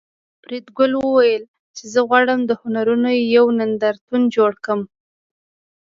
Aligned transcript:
فریدګل 0.43 0.91
وویل 0.97 1.43
چې 1.75 1.83
زه 1.93 1.99
غواړم 2.07 2.39
د 2.45 2.51
هنرونو 2.61 3.09
یو 3.35 3.45
نندارتون 3.59 4.21
جوړ 4.35 4.51
کړم 4.63 4.81